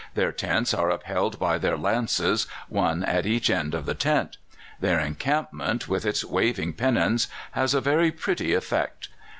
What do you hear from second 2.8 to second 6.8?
at each end of the tent. Their encampment, with its waving